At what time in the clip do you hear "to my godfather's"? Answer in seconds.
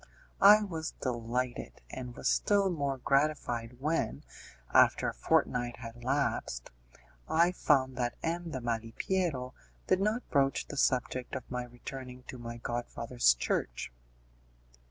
12.29-13.35